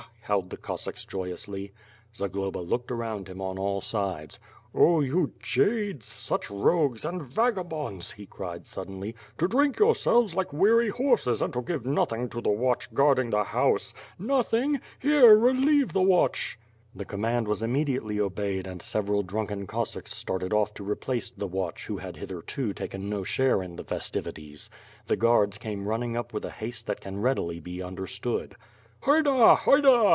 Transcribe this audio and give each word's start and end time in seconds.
howled 0.23 0.49
the 0.49 0.55
Cossacks 0.55 1.05
joyouslv. 1.05 1.71
Zagloba 2.15 2.59
looked 2.59 2.89
around 2.89 3.27
him 3.27 3.41
on 3.41 3.59
all 3.59 3.81
sides. 3.81 4.39
"Oh 4.73 5.01
you 5.01 5.33
jades, 5.41 6.05
such 6.05 6.49
rogues 6.49 7.03
and 7.03 7.21
vagabonds!" 7.21 8.13
he 8.13 8.27
cried 8.27 8.65
sud 8.65 8.87
denly, 8.87 9.13
"to 9.37 9.49
drink 9.49 9.77
yourselves 9.77 10.33
like 10.33 10.53
weary 10.53 10.87
horses 10.87 11.41
and 11.41 11.51
to 11.51 11.61
give 11.61 11.85
nothing 11.85 12.29
to 12.29 12.39
the 12.39 12.49
watch 12.49 12.93
guarding 12.93 13.29
the 13.29 13.43
house. 13.43 13.93
Nothing? 14.17 14.79
Here, 14.99 15.35
relieve 15.35 15.91
the 15.91 16.01
watch!" 16.01 16.57
^^^ 16.57 16.57
mfR 16.57 16.57
mtE 16.57 16.63
AND 16.63 16.77
SWORD. 16.95 16.99
The 16.99 17.05
command 17.11 17.47
was 17.49 17.61
immediately 17.61 18.19
obeyed 18.21 18.67
and 18.67 18.81
several 18.81 19.23
drunken 19.23 19.67
Cossacks 19.67 20.15
started 20.15 20.53
oft' 20.53 20.75
to 20.77 20.89
replace 20.89 21.29
the 21.29 21.47
watch 21.47 21.87
who 21.87 21.97
had 21.97 22.15
hitherto 22.15 22.71
taken 22.73 23.09
no 23.09 23.23
share 23.23 23.61
in 23.61 23.75
the 23.75 23.83
festivities. 23.83 24.69
The 25.07 25.17
guards 25.17 25.57
came 25.57 25.89
running 25.89 26.15
up 26.15 26.31
with 26.33 26.45
a 26.45 26.51
haste 26.51 26.87
that 26.87 27.01
can 27.01 27.17
readily 27.19 27.59
be 27.59 27.83
understood. 27.83 28.55
"Haida! 29.01 29.55
haida!" 29.55 30.07